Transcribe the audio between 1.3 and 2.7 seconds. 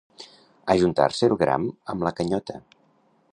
el gram amb la canyota.